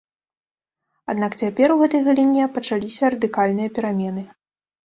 [1.13, 4.29] Аднак цяпер у гэтай галіне пачаліся радыкальныя перамены.